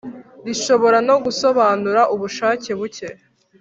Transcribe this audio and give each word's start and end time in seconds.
Rishobora 0.45 0.97
no 1.07 1.15
gusobanura 1.25 2.01
ubushake 2.13 2.71
buke. 2.79 3.09